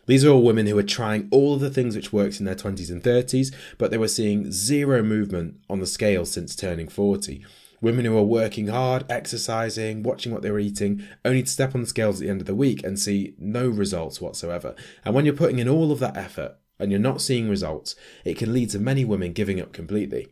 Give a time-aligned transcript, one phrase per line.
[0.06, 2.56] These are all women who were trying all of the things which worked in their
[2.56, 7.46] 20s and 30s, but they were seeing zero movement on the scale since turning 40.
[7.82, 11.82] Women who were working hard, exercising, watching what they were eating, only to step on
[11.82, 14.74] the scales at the end of the week and see no results whatsoever.
[15.04, 18.38] And when you're putting in all of that effort and you're not seeing results, it
[18.38, 20.30] can lead to many women giving up completely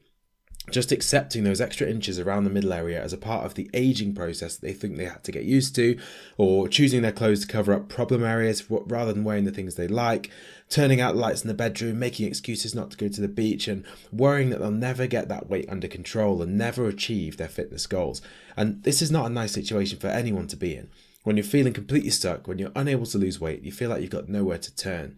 [0.69, 4.13] just accepting those extra inches around the middle area as a part of the aging
[4.13, 5.97] process that they think they had to get used to,
[6.37, 9.87] or choosing their clothes to cover up problem areas rather than wearing the things they
[9.87, 10.29] like,
[10.69, 13.85] turning out lights in the bedroom, making excuses not to go to the beach, and
[14.11, 18.21] worrying that they'll never get that weight under control and never achieve their fitness goals.
[18.57, 20.89] And this is not a nice situation for anyone to be in.
[21.23, 24.09] When you're feeling completely stuck, when you're unable to lose weight, you feel like you've
[24.09, 25.17] got nowhere to turn.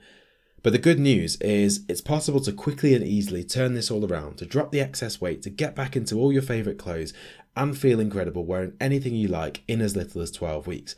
[0.62, 4.38] But the good news is it's possible to quickly and easily turn this all around,
[4.38, 7.14] to drop the excess weight, to get back into all your favourite clothes
[7.56, 10.96] and feel incredible wearing anything you like in as little as 12 weeks.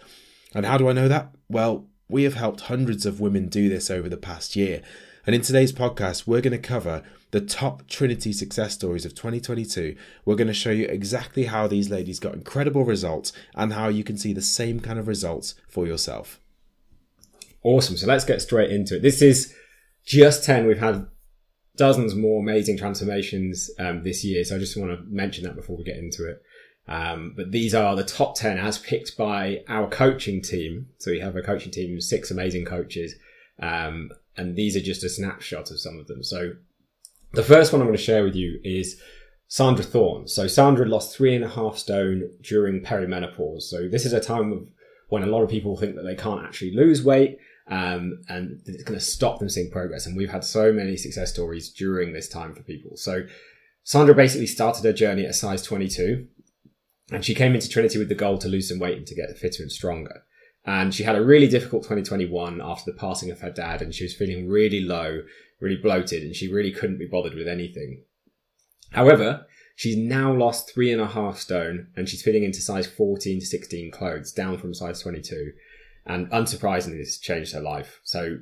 [0.54, 1.34] And how do I know that?
[1.48, 4.82] Well, we have helped hundreds of women do this over the past year.
[5.26, 9.96] And in today's podcast, we're going to cover the top Trinity success stories of 2022.
[10.26, 14.04] We're going to show you exactly how these ladies got incredible results and how you
[14.04, 16.41] can see the same kind of results for yourself.
[17.64, 17.98] Awesome.
[17.98, 19.02] So let's get straight into it.
[19.02, 19.54] This is
[20.06, 20.66] just 10.
[20.66, 21.08] We've had
[21.78, 24.44] dozens more amazing transformations um, this year.
[24.44, 26.42] So I just want to mention that before we get into it.
[26.88, 30.88] Um, but these are the top 10 as picked by our coaching team.
[30.98, 33.16] So we have a coaching team of six amazing coaches.
[33.62, 36.24] Um, and these are just a snapshot of some of them.
[36.24, 36.54] So
[37.34, 39.00] the first one I'm going to share with you is
[39.48, 40.28] Sandra Thorne.
[40.28, 43.64] So Sandra lost three and a half stone during perimenopause.
[43.64, 44.68] So this is a time of
[45.10, 48.84] when a lot of people think that they can't actually lose weight um, and it's
[48.84, 50.06] going to stop them seeing progress.
[50.06, 52.98] And we've had so many success stories during this time for people.
[52.98, 53.24] So
[53.84, 56.28] Sandra basically started her journey at size 22
[57.12, 59.38] and she came into Trinity with the goal to lose some weight and to get
[59.38, 60.24] fitter and stronger.
[60.66, 64.04] And she had a really difficult 2021 after the passing of her dad and she
[64.04, 65.24] was feeling really low,
[65.60, 68.04] really bloated and she really couldn't be bothered with anything.
[68.92, 69.46] However,
[69.76, 73.46] she's now lost three and a half stone and she's fitting into size 14 to
[73.46, 75.52] 16 clothes down from size 22
[76.06, 78.00] and unsurprisingly, this changed her life.
[78.04, 78.40] So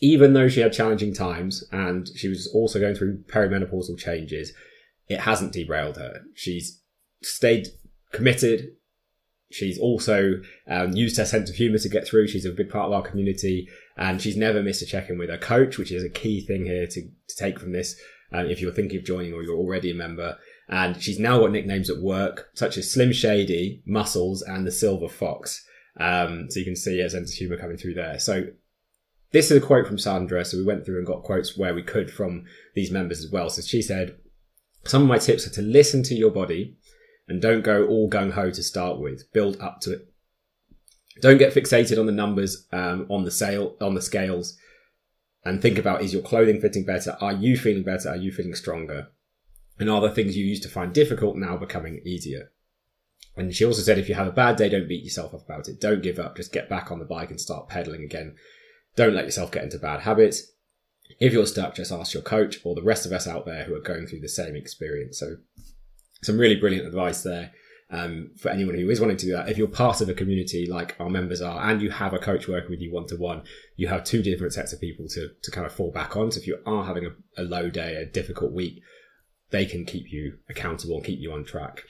[0.00, 4.52] even though she had challenging times and she was also going through perimenopausal changes,
[5.08, 6.22] it hasn't derailed her.
[6.34, 6.80] She's
[7.22, 7.68] stayed
[8.12, 8.72] committed.
[9.50, 12.28] She's also um, used her sense of humour to get through.
[12.28, 15.38] She's a big part of our community, and she's never missed a check-in with her
[15.38, 18.00] coach, which is a key thing here to, to take from this.
[18.32, 20.38] Um, if you're thinking of joining or you're already a member,
[20.68, 25.08] and she's now got nicknames at work such as Slim Shady, Muscles, and the Silver
[25.08, 25.66] Fox.
[25.98, 28.18] Um, so you can see a sense of humour coming through there.
[28.18, 28.44] So
[29.32, 30.44] this is a quote from Sandra.
[30.44, 33.50] So we went through and got quotes where we could from these members as well.
[33.50, 34.16] So she said,
[34.84, 36.76] some of my tips are to listen to your body
[37.28, 39.32] and don't go all gung ho to start with.
[39.32, 40.06] Build up to it.
[41.20, 44.56] Don't get fixated on the numbers um, on the sale on the scales,
[45.44, 47.16] and think about: is your clothing fitting better?
[47.20, 48.08] Are you feeling better?
[48.08, 49.08] Are you feeling stronger?
[49.78, 52.52] And are the things you used to find difficult now becoming easier?
[53.36, 55.68] And she also said, if you have a bad day, don't beat yourself up about
[55.68, 55.80] it.
[55.80, 56.36] Don't give up.
[56.36, 58.34] Just get back on the bike and start pedaling again.
[58.96, 60.50] Don't let yourself get into bad habits.
[61.20, 63.74] If you're stuck, just ask your coach or the rest of us out there who
[63.74, 65.18] are going through the same experience.
[65.18, 65.36] So,
[66.22, 67.52] some really brilliant advice there
[67.90, 69.48] um, for anyone who is wanting to do that.
[69.48, 72.46] If you're part of a community like our members are, and you have a coach
[72.46, 73.42] working with you one to one,
[73.76, 76.30] you have two different sets of people to to kind of fall back on.
[76.30, 78.82] So, if you are having a, a low day, a difficult week,
[79.50, 81.84] they can keep you accountable and keep you on track.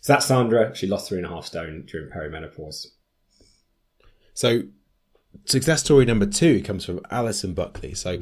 [0.00, 0.74] So that's Sandra.
[0.74, 2.86] She lost three and a half stone during perimenopause.
[4.34, 4.62] So,
[5.44, 7.94] success story number two comes from Alison Buckley.
[7.94, 8.18] So,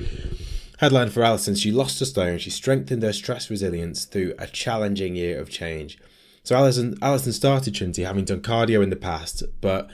[0.78, 2.38] headline for Alison: She lost a stone.
[2.38, 5.98] She strengthened her stress resilience through a challenging year of change.
[6.42, 9.90] So, Alison Alison started Trinity having done cardio in the past, but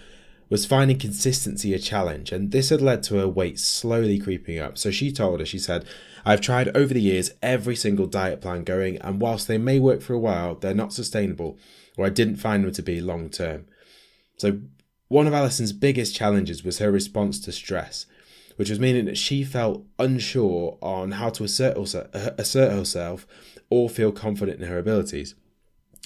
[0.49, 4.79] was finding consistency a challenge, and this had led to her weight slowly creeping up.
[4.79, 5.85] So she told us, she said,
[6.28, 10.02] I've tried over the years every single diet plan going, and whilst they may work
[10.02, 11.56] for a while, they're not sustainable,
[11.96, 13.67] or I didn't find them to be long term.
[14.37, 14.58] So
[15.06, 18.06] one of Alison's biggest challenges was her response to stress,
[18.56, 23.26] which was meaning that she felt unsure on how to assert, herself
[23.70, 25.37] or feel confident in her abilities.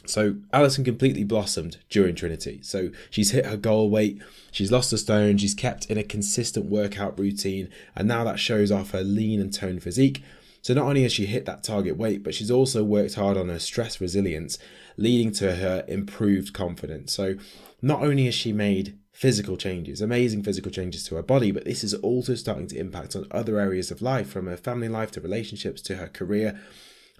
[0.06, 2.60] So Alison completely blossomed during Trinity.
[2.62, 4.20] So she's hit her goal weight,
[4.50, 8.72] she's lost a stone, she's kept in a consistent workout routine, and now that shows
[8.72, 10.22] off her lean and toned physique.
[10.62, 13.48] So not only has she hit that target weight, but she's also worked hard on
[13.48, 14.58] her stress resilience,
[14.96, 17.12] leading to her improved confidence.
[17.12, 17.36] So
[17.80, 21.82] not only has she made physical changes, amazing physical changes to her body, but this
[21.82, 25.20] is also starting to impact on other areas of life, from her family life to
[25.20, 26.58] relationships to her career.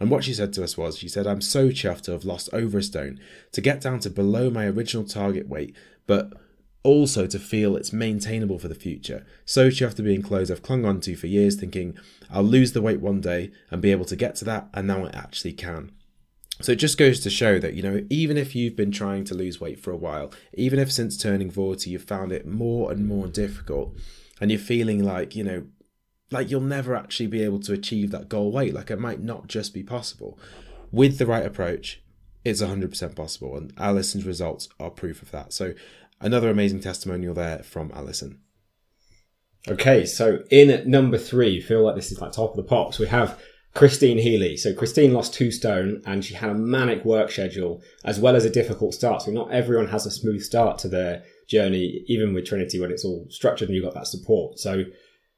[0.01, 2.49] And what she said to us was, she said, I'm so chuffed to have lost
[2.53, 3.21] over a stone,
[3.53, 5.77] to get down to below my original target weight,
[6.07, 6.33] but
[6.83, 9.27] also to feel it's maintainable for the future.
[9.45, 11.99] So chuffed to be in clothes I've clung on to for years, thinking
[12.31, 15.05] I'll lose the weight one day and be able to get to that, and now
[15.05, 15.93] I actually can.
[16.63, 19.35] So it just goes to show that, you know, even if you've been trying to
[19.35, 23.07] lose weight for a while, even if since turning 40 you've found it more and
[23.07, 23.95] more difficult,
[24.41, 25.65] and you're feeling like, you know,
[26.31, 28.75] like you'll never actually be able to achieve that goal weight.
[28.75, 30.39] Like it might not just be possible.
[30.93, 32.03] With the right approach,
[32.45, 33.57] it's 100% possible.
[33.57, 35.53] And Alison's results are proof of that.
[35.53, 35.75] So
[36.21, 38.41] another amazing testimonial there from Alison.
[39.69, 42.99] Okay, so in number three, feel like this is like top of the pops.
[42.99, 43.39] We have
[43.75, 44.57] Christine Healy.
[44.57, 48.45] So Christine lost two stone and she had a manic work schedule as well as
[48.45, 49.23] a difficult start.
[49.23, 53.05] So not everyone has a smooth start to their journey, even with Trinity when it's
[53.05, 54.59] all structured and you've got that support.
[54.59, 54.85] So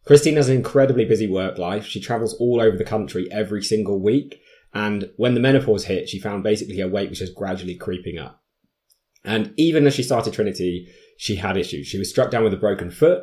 [0.05, 1.87] Christine has an incredibly busy work life.
[1.87, 4.41] She travels all over the country every single week.
[4.75, 8.43] And when the menopause hit, she found basically her weight was just gradually creeping up.
[9.25, 11.87] And even as she started Trinity, she had issues.
[11.87, 13.23] She was struck down with a broken foot,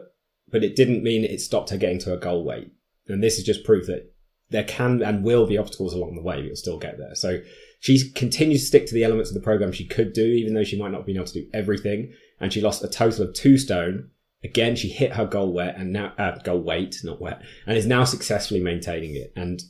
[0.49, 2.71] but it didn't mean it stopped her getting to her goal weight.
[3.07, 4.13] And this is just proof that
[4.49, 7.15] there can and will be obstacles along the way, but you'll still get there.
[7.15, 7.39] So
[7.79, 10.63] she continues to stick to the elements of the program she could do, even though
[10.63, 12.13] she might not be able to do everything.
[12.39, 14.11] And she lost a total of two stone
[14.43, 17.85] Again, she hit her goal weight and now uh, goal weight, not wet, and is
[17.85, 19.33] now successfully maintaining it.
[19.35, 19.61] And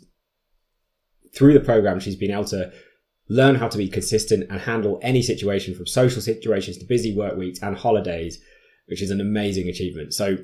[1.35, 2.71] through the program, she's been able to
[3.29, 7.35] learn how to be consistent and handle any situation from social situations to busy work
[7.35, 8.39] weeks and holidays,
[8.87, 10.13] which is an amazing achievement.
[10.13, 10.37] So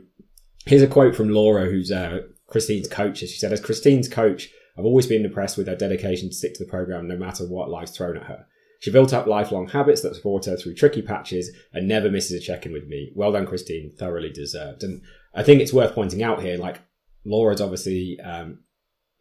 [0.66, 3.19] here's a quote from Laura, who's uh, Christine's coach.
[3.19, 6.63] She said, as Christine's coach, I've always been impressed with her dedication to stick to
[6.63, 8.45] the program no matter what life's thrown at her.
[8.85, 12.39] She built up lifelong habits that support her through tricky patches and never misses a
[12.39, 13.11] check in with me.
[13.15, 13.93] Well done, Christine.
[13.97, 14.83] Thoroughly deserved.
[14.83, 15.01] And
[15.33, 16.81] I think it's worth pointing out here, like,
[17.25, 18.59] Laura's obviously um,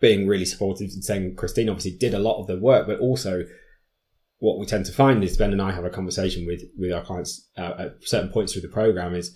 [0.03, 3.45] being really supportive and saying Christine obviously did a lot of the work, but also
[4.37, 7.03] what we tend to find is Ben and I have a conversation with, with our
[7.03, 9.35] clients uh, at certain points through the program is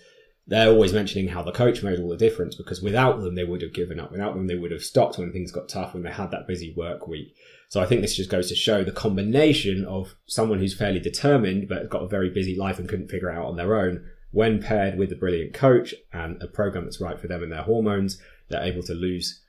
[0.49, 3.61] they're always mentioning how the coach made all the difference because without them, they would
[3.61, 4.11] have given up.
[4.11, 6.73] Without them, they would have stopped when things got tough, when they had that busy
[6.75, 7.35] work week.
[7.69, 11.69] So I think this just goes to show the combination of someone who's fairly determined
[11.69, 14.99] but got a very busy life and couldn't figure out on their own, when paired
[14.99, 18.63] with a brilliant coach and a program that's right for them and their hormones, they're
[18.63, 19.43] able to lose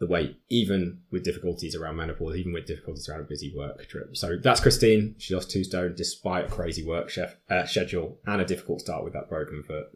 [0.00, 4.16] the weight, even with difficulties around menopause, even with difficulties around a busy work trip.
[4.16, 5.14] So that's Christine.
[5.18, 9.04] She lost two stone despite a crazy work chef, uh, schedule and a difficult start
[9.04, 9.86] with that broken foot.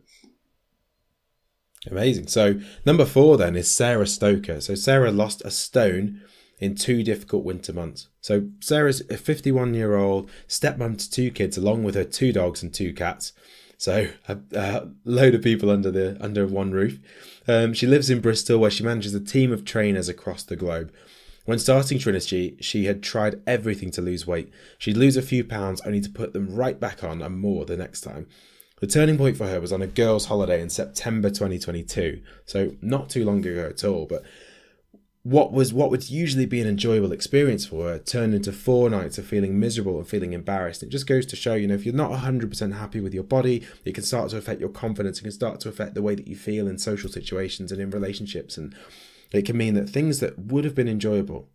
[1.91, 2.29] Amazing.
[2.29, 4.61] So number four then is Sarah Stoker.
[4.61, 6.23] So Sarah lost a stone
[6.59, 8.09] in two difficult winter months.
[8.21, 12.63] So Sarah's a 51 year old stepmom to two kids, along with her two dogs
[12.63, 13.33] and two cats.
[13.77, 17.01] So a, a load of people under the under one roof.
[17.47, 20.93] Um, she lives in Bristol, where she manages a team of trainers across the globe.
[21.45, 24.51] When starting Trinity, she had tried everything to lose weight.
[24.79, 27.77] She'd lose a few pounds only to put them right back on and more the
[27.77, 28.27] next time.
[28.85, 33.09] The turning point for her was on a girls' holiday in September 2022, so not
[33.09, 34.05] too long ago at all.
[34.05, 34.25] But
[35.23, 39.17] what was what would usually be an enjoyable experience for her turned into four nights
[39.17, 40.83] of feeling miserable and feeling embarrassed.
[40.83, 43.67] It just goes to show, you know, if you're not 100% happy with your body,
[43.87, 45.19] it can start to affect your confidence.
[45.19, 47.89] It can start to affect the way that you feel in social situations and in
[47.89, 48.59] relationships.
[48.59, 48.75] And
[49.33, 51.49] it can mean that things that would have been enjoyable,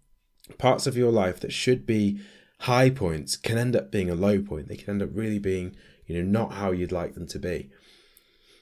[0.58, 2.22] parts of your life that should be
[2.62, 4.68] high points, can end up being a low point.
[4.68, 5.76] They can end up really being,
[6.10, 7.70] you know, not how you'd like them to be.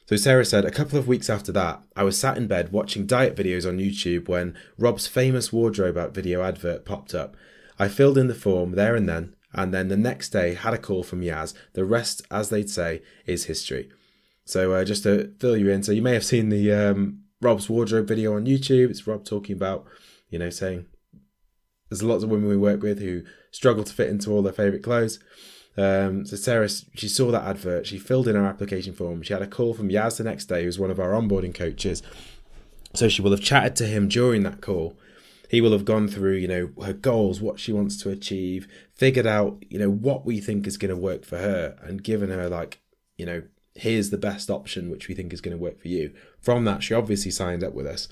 [0.06, 3.08] So Sarah said, a couple of weeks after that, I was sat in bed watching
[3.08, 7.36] diet videos on YouTube when Rob's famous wardrobe out video advert popped up.
[7.80, 10.78] I filled in the form there and then, and then the next day had a
[10.78, 11.54] call from Yaz.
[11.74, 13.90] The rest, as they'd say, is history.
[14.46, 17.70] So uh, just to fill you in, so you may have seen the um, Rob's
[17.70, 18.90] wardrobe video on YouTube.
[18.90, 19.86] It's Rob talking about,
[20.30, 20.86] you know, saying
[21.90, 24.84] there's lots of women we work with who struggle to fit into all their favourite
[24.84, 25.20] clothes.
[25.78, 29.22] Um, so Sarah, she saw that advert, she filled in her application form.
[29.22, 32.02] She had a call from Yaz the next day, who's one of our onboarding coaches.
[32.94, 34.98] So she will have chatted to him during that call.
[35.50, 39.28] He will have gone through, you know, her goals, what she wants to achieve, figured
[39.28, 42.50] out, you know, what we think is going to work for her, and given her
[42.50, 42.80] like,
[43.18, 43.44] you know,
[43.76, 46.12] here's the best option which we think is going to work for you.
[46.42, 48.10] From that, she obviously signed up with us.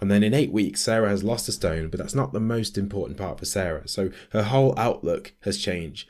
[0.00, 2.76] And then in eight weeks, Sarah has lost a stone, but that's not the most
[2.76, 3.88] important part for Sarah.
[3.88, 6.06] So her whole outlook has changed.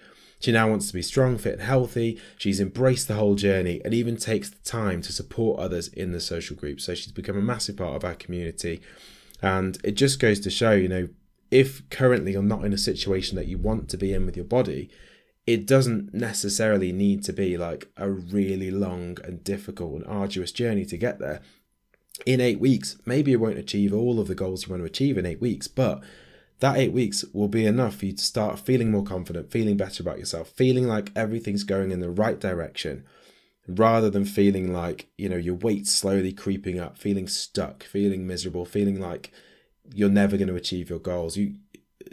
[0.46, 2.20] She now wants to be strong, fit, and healthy.
[2.38, 6.20] She's embraced the whole journey and even takes the time to support others in the
[6.20, 6.80] social group.
[6.80, 8.80] So she's become a massive part of our community.
[9.42, 11.08] And it just goes to show, you know,
[11.50, 14.44] if currently you're not in a situation that you want to be in with your
[14.44, 14.88] body,
[15.48, 20.84] it doesn't necessarily need to be like a really long and difficult and arduous journey
[20.84, 21.40] to get there.
[22.24, 25.18] In eight weeks, maybe you won't achieve all of the goals you want to achieve
[25.18, 26.04] in eight weeks, but
[26.60, 30.02] that eight weeks will be enough for you to start feeling more confident, feeling better
[30.02, 33.04] about yourself, feeling like everything's going in the right direction,
[33.68, 38.64] rather than feeling like, you know, your weight's slowly creeping up, feeling stuck, feeling miserable,
[38.64, 39.32] feeling like
[39.94, 41.36] you're never going to achieve your goals.
[41.36, 41.56] You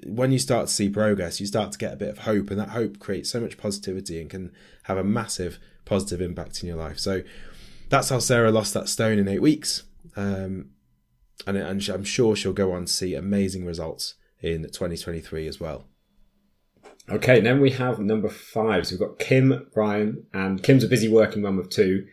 [0.05, 2.59] when you start to see progress, you start to get a bit of hope, and
[2.59, 4.51] that hope creates so much positivity and can
[4.83, 6.99] have a massive positive impact in your life.
[6.99, 7.21] So
[7.89, 9.83] that's how Sarah lost that stone in eight weeks,
[10.17, 10.71] um,
[11.47, 15.85] and, and I'm sure she'll go on to see amazing results in 2023 as well.
[17.09, 18.87] Okay, then we have number five.
[18.87, 22.05] So we've got Kim Bryan, and Kim's a busy working mum of two,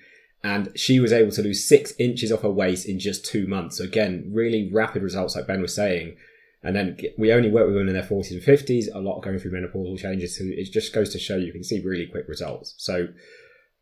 [0.42, 3.78] and she was able to lose six inches off her waist in just two months.
[3.78, 6.16] So again, really rapid results, like Ben was saying.
[6.62, 9.38] And then we only work with women in their 40s and 50s, a lot going
[9.38, 10.37] through menopausal changes.
[10.37, 12.75] So it just goes to show you can see really quick results.
[12.76, 13.08] So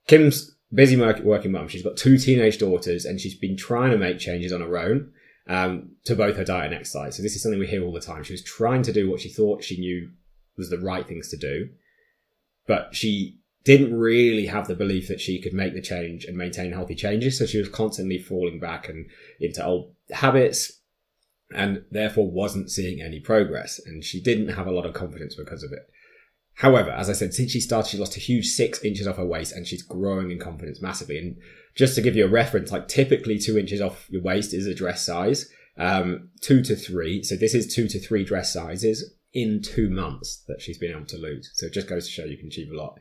[0.06, 1.68] Kim's busy working mum.
[1.68, 5.12] She's got two teenage daughters and she's been trying to make changes on her own
[5.48, 7.16] um, to both her diet and exercise.
[7.16, 8.22] So this is something we hear all the time.
[8.22, 10.10] She was trying to do what she thought she knew
[10.56, 11.70] was the right things to do,
[12.66, 16.72] but she didn't really have the belief that she could make the change and maintain
[16.72, 17.38] healthy changes.
[17.38, 19.06] So she was constantly falling back and
[19.40, 20.72] into old habits,
[21.54, 23.80] and therefore wasn't seeing any progress.
[23.84, 25.88] And she didn't have a lot of confidence because of it.
[26.54, 29.24] However, as I said, since she started, she lost a huge six inches off her
[29.24, 31.16] waist and she's growing in confidence massively.
[31.16, 31.36] And
[31.78, 34.74] just to give you a reference, like typically two inches off your waist is a
[34.74, 37.22] dress size, um, two to three.
[37.22, 41.06] So this is two to three dress sizes in two months that she's been able
[41.06, 41.52] to lose.
[41.54, 42.98] So it just goes to show you can achieve a lot.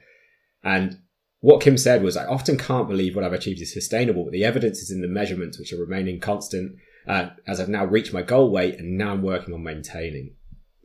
[0.63, 0.99] And
[1.39, 4.45] what Kim said was, I often can't believe what I've achieved is sustainable, but the
[4.45, 6.75] evidence is in the measurements, which are remaining constant
[7.07, 10.35] uh, as I've now reached my goal weight and now I'm working on maintaining.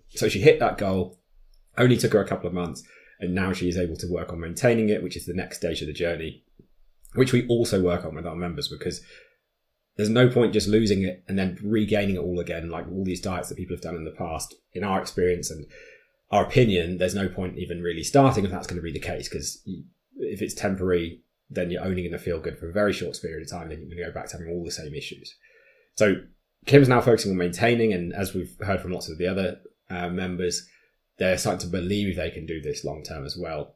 [0.09, 1.19] So she hit that goal,
[1.77, 2.83] only took her a couple of months,
[3.21, 5.83] and now she is able to work on maintaining it, which is the next stage
[5.83, 6.45] of the journey,
[7.15, 9.03] which we also work on with our members because
[9.97, 13.21] there's no point just losing it and then regaining it all again, like all these
[13.21, 14.55] diets that people have done in the past.
[14.73, 15.67] In our experience and
[16.31, 19.29] our opinion, there's no point even really starting if that's going to be the case
[19.29, 19.63] because
[20.17, 23.43] if it's temporary, then you're only going to feel good for a very short period
[23.43, 25.35] of time, then you're going to go back to having all the same issues.
[25.97, 26.15] So
[26.65, 30.09] Kim's now focusing on maintaining, and as we've heard from lots of the other uh,
[30.09, 30.67] members,
[31.19, 33.75] they're starting to believe they can do this long term as well.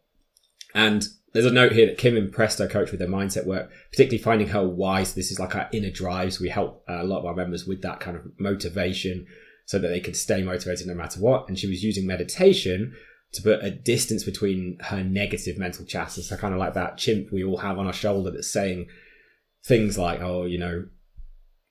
[0.76, 4.22] And there's a note here that Kim impressed her coach with their mindset work, particularly
[4.22, 4.60] finding her.
[5.04, 6.34] So this is like our inner drive.
[6.34, 9.26] So we help a lot of our members with that kind of motivation
[9.64, 11.48] so that they can stay motivated no matter what.
[11.48, 12.94] And she was using meditation
[13.32, 16.20] to put a distance between her negative mental chatter.
[16.20, 18.86] So kind of like that chimp we all have on our shoulder that's saying
[19.64, 20.86] things like, oh, you know,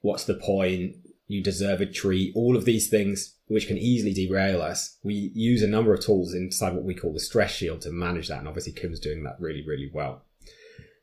[0.02, 0.96] what's the point?
[1.28, 2.34] You deserve a treat.
[2.36, 4.98] All of these things, which can easily derail us.
[5.04, 8.28] We use a number of tools inside what we call the stress shield to manage
[8.28, 8.40] that.
[8.40, 10.24] And obviously Kim's doing that really, really well.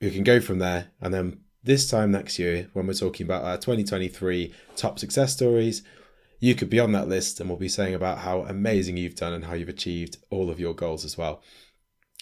[0.00, 3.42] we can go from there and then this time next year, when we're talking about
[3.42, 5.82] our 2023 top success stories,
[6.38, 9.32] you could be on that list and we'll be saying about how amazing you've done
[9.32, 11.42] and how you've achieved all of your goals as well.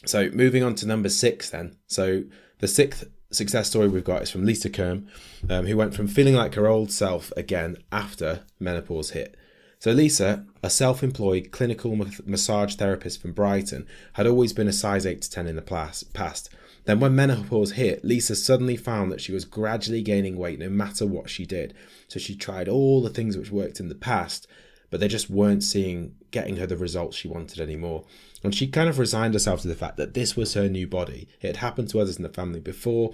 [0.04, 1.76] So, moving on to number six, then.
[1.86, 2.24] So,
[2.58, 5.06] the sixth success story we've got is from Lisa Kerm,
[5.50, 9.36] um, who went from feeling like her old self again after menopause hit.
[9.78, 15.04] So, Lisa, a self employed clinical massage therapist from Brighton, had always been a size
[15.04, 16.50] 8 to 10 in the past.
[16.84, 21.06] Then, when menopause hit, Lisa suddenly found that she was gradually gaining weight no matter
[21.06, 21.74] what she did.
[22.08, 24.48] So, she tried all the things which worked in the past,
[24.90, 28.04] but they just weren't seeing getting her the results she wanted anymore.
[28.42, 31.28] And she kind of resigned herself to the fact that this was her new body.
[31.40, 33.12] It had happened to others in the family before,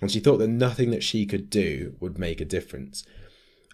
[0.00, 3.04] and she thought that nothing that she could do would make a difference.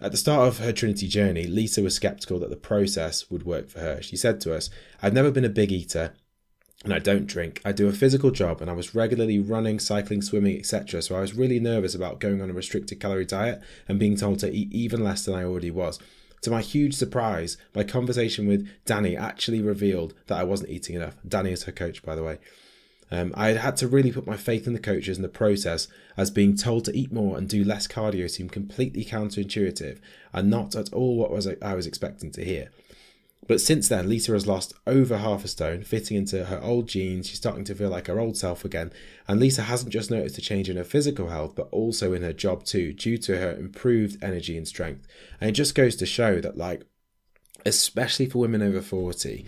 [0.01, 3.69] At the start of her Trinity journey, Lisa was skeptical that the process would work
[3.69, 4.01] for her.
[4.01, 4.69] She said to us,
[5.01, 6.13] I've never been a big eater
[6.83, 7.61] and I don't drink.
[7.65, 11.01] I do a physical job and I was regularly running, cycling, swimming, etc.
[11.01, 14.39] So I was really nervous about going on a restricted calorie diet and being told
[14.39, 15.99] to eat even less than I already was.
[16.41, 21.15] To my huge surprise, my conversation with Danny actually revealed that I wasn't eating enough.
[21.27, 22.37] Danny is her coach, by the way.
[23.11, 25.87] Um, I had had to really put my faith in the coaches and the process,
[26.17, 29.99] as being told to eat more and do less cardio seemed completely counterintuitive
[30.33, 32.69] and not at all what was I was expecting to hear.
[33.47, 37.27] But since then, Lisa has lost over half a stone, fitting into her old jeans.
[37.27, 38.91] She's starting to feel like her old self again.
[39.27, 42.33] And Lisa hasn't just noticed a change in her physical health, but also in her
[42.33, 45.07] job too, due to her improved energy and strength.
[45.39, 46.85] And it just goes to show that, like,
[47.65, 49.45] especially for women over 40,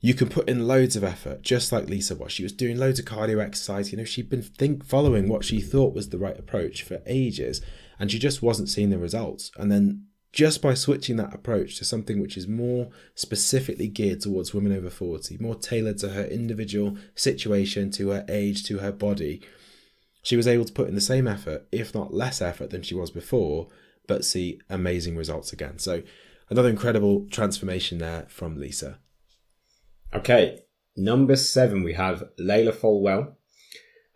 [0.00, 2.30] you can put in loads of effort, just like Lisa was.
[2.30, 3.90] She was doing loads of cardio exercise.
[3.90, 7.62] You know, she'd been think following what she thought was the right approach for ages,
[7.98, 9.50] and she just wasn't seeing the results.
[9.56, 14.52] And then just by switching that approach to something which is more specifically geared towards
[14.52, 19.40] women over 40, more tailored to her individual situation, to her age, to her body,
[20.24, 22.96] she was able to put in the same effort, if not less effort than she
[22.96, 23.68] was before,
[24.08, 25.78] but see amazing results again.
[25.78, 26.02] So,
[26.50, 28.98] another incredible transformation there from Lisa.
[30.12, 30.64] Okay,
[30.96, 33.36] number seven, we have Layla Folwell.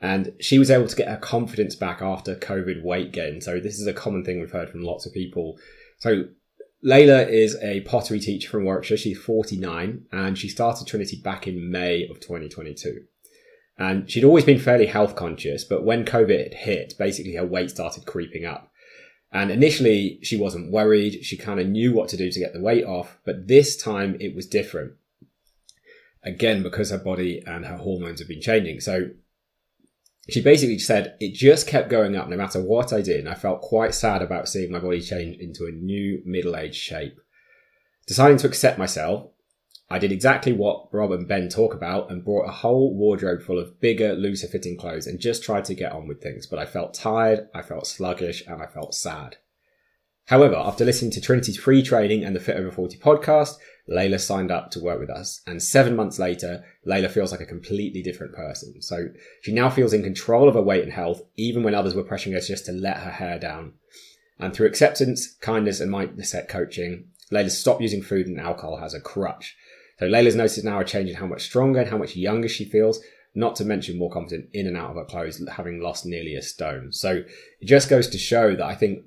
[0.01, 3.41] And she was able to get her confidence back after COVID weight gain.
[3.41, 5.59] So this is a common thing we've heard from lots of people.
[5.99, 6.29] So
[6.85, 8.97] Layla is a pottery teacher from Warwickshire.
[8.97, 13.05] She's 49 and she started Trinity back in May of 2022.
[13.77, 18.07] And she'd always been fairly health conscious, but when COVID hit, basically her weight started
[18.07, 18.73] creeping up.
[19.33, 21.25] And initially she wasn't worried.
[21.25, 24.17] She kind of knew what to do to get the weight off, but this time
[24.21, 24.93] it was different
[26.23, 28.81] again because her body and her hormones have been changing.
[28.81, 29.11] So
[30.29, 33.21] she basically said it just kept going up no matter what I did.
[33.21, 36.77] And I felt quite sad about seeing my body change into a new middle aged
[36.77, 37.19] shape.
[38.07, 39.31] Deciding to accept myself,
[39.91, 43.59] I did exactly what Rob and Ben talk about and brought a whole wardrobe full
[43.59, 46.47] of bigger, looser fitting clothes and just tried to get on with things.
[46.47, 49.39] But I felt tired, I felt sluggish, and I felt sad.
[50.27, 53.57] However, after listening to Trinity's free training and the Fit Over 40 podcast,
[53.91, 55.41] Layla signed up to work with us.
[55.47, 58.83] And seven months later, Layla feels like a completely different person.
[58.83, 59.09] So
[59.43, 62.35] she now feels in control of her weight and health, even when others were pressuring
[62.35, 63.73] her just to let her hair down.
[64.39, 69.01] And through acceptance, kindness, and mindset coaching, Layla stopped using food and alcohol as a
[69.01, 69.57] crutch.
[69.99, 72.65] So Layla's noticed now a change in how much stronger and how much younger she
[72.65, 73.01] feels,
[73.35, 76.43] not to mention more confident in and out of her clothes, having lost nearly a
[76.43, 76.93] stone.
[76.93, 77.25] So
[77.61, 79.05] it just goes to show that I think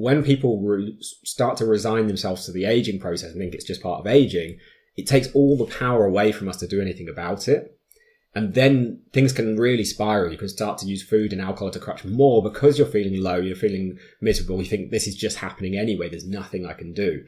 [0.00, 3.82] when people re- start to resign themselves to the aging process and think it's just
[3.82, 4.58] part of aging,
[4.96, 7.76] it takes all the power away from us to do anything about it.
[8.34, 10.30] And then things can really spiral.
[10.30, 13.36] You can start to use food and alcohol to crutch more because you're feeling low,
[13.36, 14.58] you're feeling miserable.
[14.58, 16.08] You think this is just happening anyway.
[16.08, 17.24] There's nothing I can do.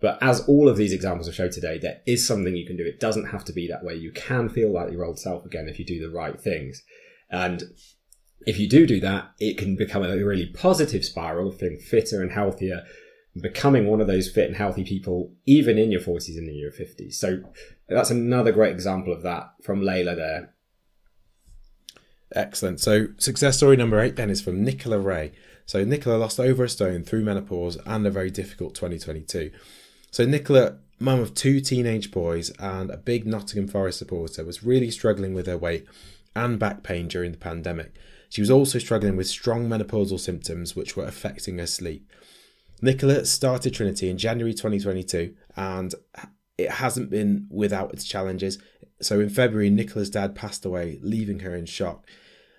[0.00, 2.84] But as all of these examples have showed today, there is something you can do.
[2.84, 3.94] It doesn't have to be that way.
[3.96, 6.84] You can feel like your old self again if you do the right things.
[7.30, 7.64] And
[8.46, 12.32] if you do do that, it can become a really positive spiral, feeling fitter and
[12.32, 12.84] healthier,
[13.40, 16.70] becoming one of those fit and healthy people, even in your 40s and in your
[16.70, 17.14] 50s.
[17.14, 17.42] So
[17.88, 20.54] that's another great example of that from Layla there.
[22.34, 22.80] Excellent.
[22.80, 25.32] So success story number eight then is from Nicola Ray.
[25.66, 29.50] So Nicola lost over a stone through menopause and a very difficult 2022.
[30.10, 34.90] So Nicola, mum of two teenage boys and a big Nottingham Forest supporter, was really
[34.90, 35.86] struggling with her weight
[36.34, 37.94] and back pain during the pandemic.
[38.28, 42.10] She was also struggling with strong menopausal symptoms which were affecting her sleep.
[42.80, 45.94] Nicola started Trinity in January 2022 and
[46.56, 48.58] it hasn't been without its challenges.
[49.00, 52.06] So in February, Nicola's dad passed away, leaving her in shock.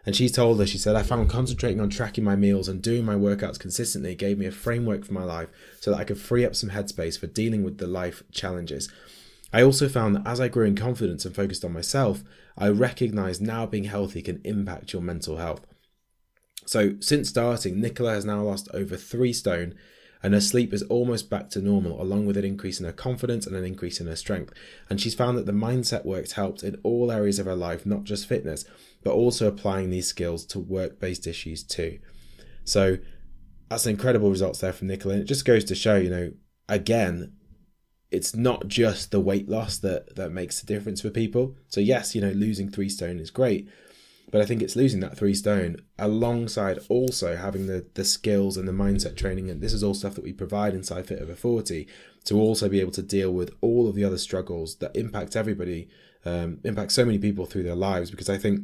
[0.05, 3.05] And she told us, she said, I found concentrating on tracking my meals and doing
[3.05, 5.49] my workouts consistently gave me a framework for my life
[5.82, 8.89] so that I could free up some headspace for dealing with the life challenges.
[9.52, 12.24] I also found that as I grew in confidence and focused on myself,
[12.58, 15.66] I recognized now being healthy can impact your mental health.
[16.66, 19.76] So, since starting, Nicola has now lost over three stone
[20.22, 23.48] and her sleep is almost back to normal, along with an increase in her confidence
[23.48, 24.54] and an increase in her strength.
[24.90, 28.04] And she's found that the mindset work's helped in all areas of her life, not
[28.04, 28.66] just fitness,
[29.02, 32.00] but also applying these skills to work based issues too.
[32.66, 32.98] So,
[33.70, 35.16] that's incredible results there from Nicola.
[35.16, 36.32] And it just goes to show, you know,
[36.68, 37.34] again,
[38.12, 41.56] it's not just the weight loss that that makes a difference for people.
[41.67, 43.69] So yes, you know, losing three stone is great,
[44.32, 48.67] but I think it's losing that three stone alongside also having the the skills and
[48.67, 51.88] the mindset training, and this is all stuff that we provide inside Fit Over Forty
[52.26, 55.88] to also be able to deal with all of the other struggles that impact everybody,
[56.26, 58.12] um, impact so many people through their lives.
[58.12, 58.62] Because I think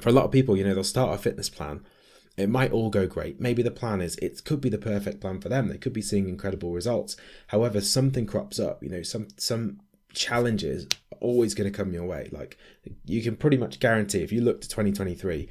[0.00, 1.84] for a lot of people, you know, they'll start a fitness plan
[2.38, 3.40] it might all go great.
[3.40, 5.68] Maybe the plan is it could be the perfect plan for them.
[5.68, 7.16] They could be seeing incredible results.
[7.48, 9.80] However, something crops up, you know, some some
[10.14, 12.28] challenges are always going to come your way.
[12.32, 12.56] Like
[13.04, 15.48] you can pretty much guarantee if you look to 2023,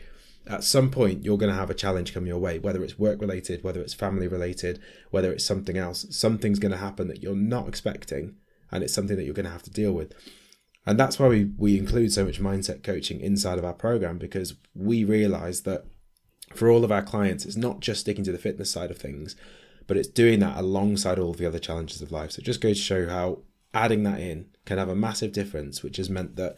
[0.48, 3.20] at some point you're going to have a challenge come your way, whether it's work
[3.20, 4.80] related, whether it's family related,
[5.12, 6.06] whether it's something else.
[6.10, 8.36] Something's going to happen that you're not expecting,
[8.72, 10.14] and it's something that you're going to have to deal with.
[10.86, 14.56] And that's why we, we include so much mindset coaching inside of our program because
[14.74, 15.86] we realize that
[16.54, 19.36] for all of our clients, it's not just sticking to the fitness side of things,
[19.86, 22.32] but it's doing that alongside all the other challenges of life.
[22.32, 23.40] So it just goes to show how
[23.74, 26.58] adding that in can have a massive difference, which has meant that,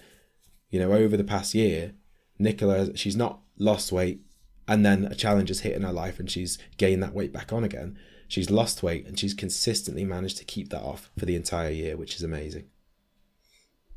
[0.69, 1.93] you know, over the past year,
[2.37, 4.21] Nicola, she's not lost weight
[4.67, 7.51] and then a challenge has hit in her life and she's gained that weight back
[7.51, 7.97] on again.
[8.27, 11.97] She's lost weight and she's consistently managed to keep that off for the entire year,
[11.97, 12.65] which is amazing.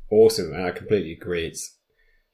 [0.09, 0.53] Awesome.
[0.53, 1.45] And I completely agree.
[1.45, 1.59] It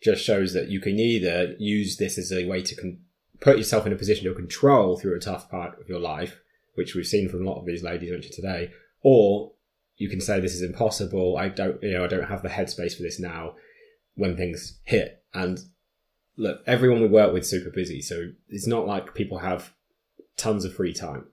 [0.02, 3.00] just shows that you can either use this as a way to con-
[3.40, 6.40] put yourself in a position to control through a tough part of your life,
[6.76, 8.72] which we've seen from a lot of these ladies mentioned today,
[9.02, 9.52] or
[9.98, 11.38] you can say this is impossible.
[11.38, 13.56] I don't, you know, I don't have the headspace for this now.
[14.16, 15.60] When things hit, and
[16.36, 19.72] look, everyone we work with super busy, so it's not like people have
[20.36, 21.28] tons of free time.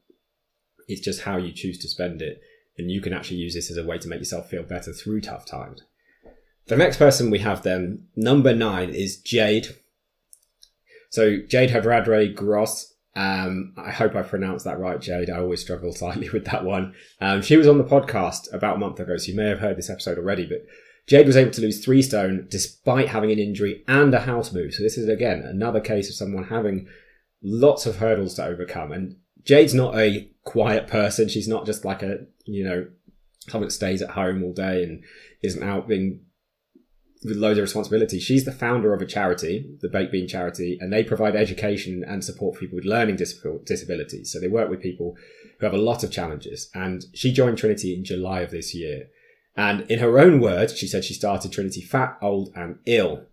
[0.87, 2.41] It's just how you choose to spend it,
[2.79, 5.23] and you can actually use this as a way to make yourself feel better through
[5.23, 5.83] tough times.
[6.67, 9.69] The next person we have then, number nine, is Jade.
[11.17, 12.93] So Jade Hadradre Gross.
[13.15, 15.31] Um, I hope I pronounced that right, Jade.
[15.31, 16.93] I always struggle slightly with that one.
[17.23, 19.79] Um, she was on the podcast about a month ago, so you may have heard
[19.79, 20.67] this episode already, but
[21.07, 24.75] Jade was able to lose three stone despite having an injury and a house move.
[24.75, 26.87] So this is again another case of someone having
[27.43, 28.93] lots of hurdles to overcome.
[28.93, 31.31] And Jade's not a quiet person.
[31.31, 32.89] She's not just like a, you know,
[33.49, 35.03] someone that stays at home all day and
[35.43, 36.26] isn't out being
[37.25, 38.19] with loads of responsibility.
[38.19, 42.25] She's the founder of a charity, the Baked Bean Charity, and they provide education and
[42.25, 44.33] support for people with learning disabilities.
[44.33, 45.17] So they work with people
[45.59, 46.71] who have a lot of challenges.
[46.75, 49.09] And she joined Trinity in July of this year.
[49.57, 53.25] And in her own words, she said she started Trinity fat, old, and ill.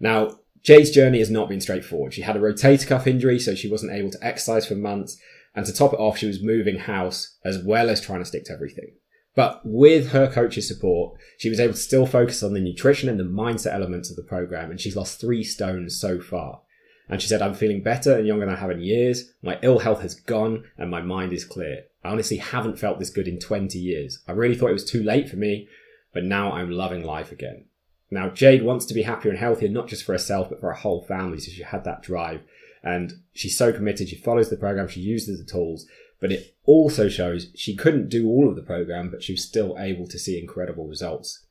[0.00, 2.14] Now, Jay's journey has not been straightforward.
[2.14, 5.18] She had a rotator cuff injury, so she wasn't able to exercise for months.
[5.54, 8.44] And to top it off, she was moving house as well as trying to stick
[8.44, 8.92] to everything.
[9.38, 13.20] But with her coach's support, she was able to still focus on the nutrition and
[13.20, 16.62] the mindset elements of the program, and she's lost three stones so far.
[17.08, 19.32] And she said, I'm feeling better and younger than I have in years.
[19.40, 21.84] My ill health has gone and my mind is clear.
[22.02, 24.18] I honestly haven't felt this good in 20 years.
[24.26, 25.68] I really thought it was too late for me,
[26.12, 27.66] but now I'm loving life again.
[28.10, 30.80] Now, Jade wants to be happier and healthier, not just for herself, but for her
[30.80, 31.38] whole family.
[31.38, 32.40] So she had that drive
[32.82, 34.08] and she's so committed.
[34.08, 34.88] She follows the program.
[34.88, 35.86] She uses the tools
[36.20, 39.76] but it also shows she couldn't do all of the program, but she was still
[39.78, 41.46] able to see incredible results.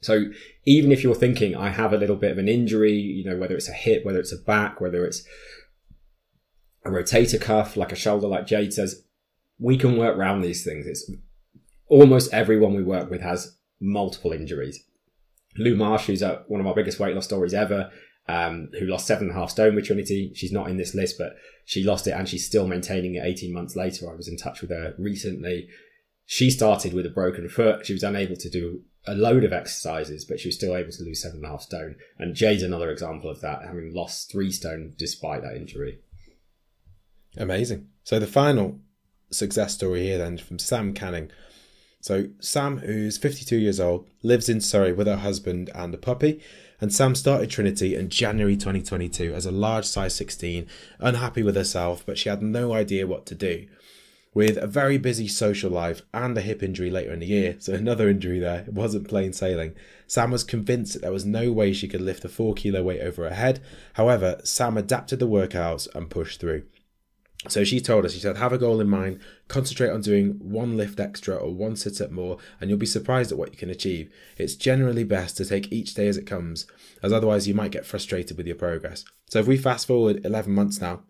[0.00, 0.26] So
[0.64, 3.56] even if you're thinking, I have a little bit of an injury, you know, whether
[3.56, 5.24] it's a hip, whether it's a back, whether it's
[6.84, 9.04] a rotator cuff, like a shoulder, like Jade says,
[9.58, 10.86] we can work around these things.
[10.86, 11.10] It's
[11.88, 14.84] almost everyone we work with has multiple injuries.
[15.56, 17.90] Lou Marsh, who's one of our biggest weight loss stories ever,
[18.28, 20.32] um, who lost seven and a half stone with Trinity.
[20.34, 23.52] She's not in this list, but she lost it and she's still maintaining it 18
[23.52, 24.10] months later.
[24.10, 25.68] I was in touch with her recently.
[26.24, 27.86] She started with a broken foot.
[27.86, 31.04] She was unable to do a load of exercises, but she was still able to
[31.04, 31.94] lose seven and a half stone.
[32.18, 36.00] And Jade's another example of that, having lost three stone despite that injury.
[37.36, 37.88] Amazing.
[38.02, 38.80] So the final
[39.30, 41.30] success story here then from Sam Canning.
[42.00, 46.40] So Sam, who's 52 years old, lives in Surrey with her husband and a puppy
[46.80, 50.66] and Sam started Trinity in January 2022 as a large size 16,
[50.98, 53.66] unhappy with herself, but she had no idea what to do.
[54.34, 57.72] With a very busy social life and a hip injury later in the year, so
[57.72, 59.74] another injury there, it wasn't plain sailing.
[60.06, 63.00] Sam was convinced that there was no way she could lift a 4 kilo weight
[63.00, 63.60] over her head.
[63.94, 66.64] However, Sam adapted the workouts and pushed through.
[67.48, 70.76] So she told us, she said, have a goal in mind, concentrate on doing one
[70.76, 73.70] lift extra or one sit up more, and you'll be surprised at what you can
[73.70, 74.12] achieve.
[74.36, 76.66] It's generally best to take each day as it comes,
[77.02, 79.04] as otherwise you might get frustrated with your progress.
[79.28, 81.02] So if we fast forward 11 months now,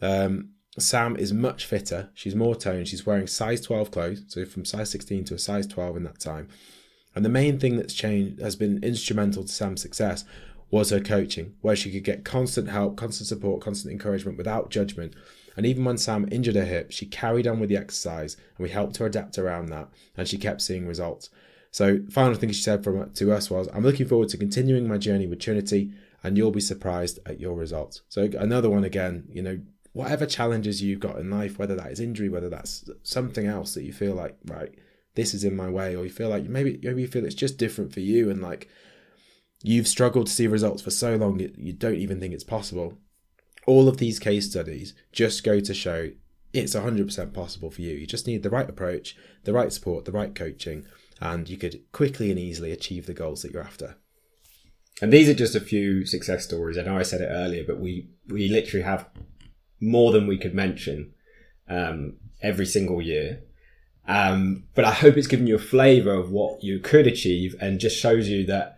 [0.00, 4.64] um, Sam is much fitter, she's more toned, she's wearing size 12 clothes, so from
[4.64, 6.48] size 16 to a size 12 in that time.
[7.14, 10.24] And the main thing that's changed has been instrumental to Sam's success
[10.70, 15.14] was her coaching, where she could get constant help, constant support, constant encouragement without judgment
[15.56, 18.70] And even when Sam injured her hip, she carried on with the exercise and we
[18.70, 21.30] helped her adapt around that and she kept seeing results.
[21.70, 24.98] So, final thing she said from to us was, "I'm looking forward to continuing my
[24.98, 29.42] journey with Trinity, and you'll be surprised at your results." So, another one again, you
[29.42, 29.60] know,
[29.92, 33.84] whatever challenges you've got in life, whether that is injury, whether that's something else that
[33.84, 34.74] you feel like, right,
[35.14, 37.58] this is in my way, or you feel like maybe maybe you feel it's just
[37.58, 38.68] different for you, and like
[39.62, 42.98] you've struggled to see results for so long you don't even think it's possible.
[43.66, 46.10] All of these case studies just go to show
[46.52, 47.94] it's 100% possible for you.
[47.94, 50.84] You just need the right approach, the right support, the right coaching,
[51.20, 53.96] and you could quickly and easily achieve the goals that you're after.
[55.00, 56.76] And these are just a few success stories.
[56.76, 59.08] I know I said it earlier, but we we literally have
[59.80, 61.12] more than we could mention
[61.68, 63.42] um, every single year.
[64.06, 67.80] Um, but I hope it's given you a flavour of what you could achieve and
[67.80, 68.76] just shows you that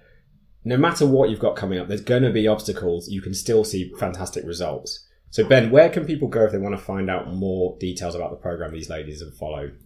[0.64, 3.08] no matter what you've got coming up, there's going to be obstacles.
[3.08, 5.06] You can still see fantastic results.
[5.30, 8.30] So, Ben, where can people go if they want to find out more details about
[8.30, 9.78] the program these ladies have followed?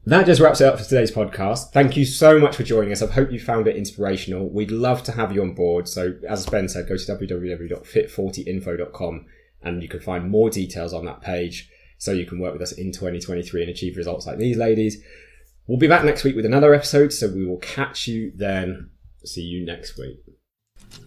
[0.05, 1.73] That just wraps it up for today's podcast.
[1.73, 3.03] Thank you so much for joining us.
[3.03, 4.49] I hope you found it inspirational.
[4.49, 5.87] We'd love to have you on board.
[5.87, 9.25] So as Ben said, go to www.fit40info.com
[9.61, 12.71] and you can find more details on that page so you can work with us
[12.71, 15.03] in 2023 and achieve results like these ladies.
[15.67, 18.89] We'll be back next week with another episode, so we will catch you then.
[19.23, 20.17] See you next week.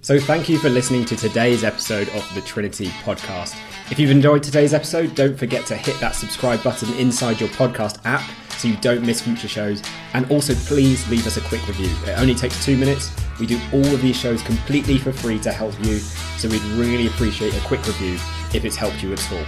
[0.03, 3.57] So, thank you for listening to today's episode of the Trinity podcast.
[3.91, 7.99] If you've enjoyed today's episode, don't forget to hit that subscribe button inside your podcast
[8.07, 8.23] app
[8.57, 9.83] so you don't miss future shows.
[10.13, 11.91] And also, please leave us a quick review.
[12.07, 13.11] It only takes two minutes.
[13.39, 15.99] We do all of these shows completely for free to help you,
[16.39, 18.15] so we'd really appreciate a quick review
[18.55, 19.45] if it's helped you at all.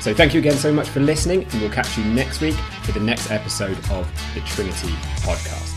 [0.00, 2.92] So thank you again so much for listening, and we'll catch you next week for
[2.92, 5.73] the next episode of the Trinity Podcast.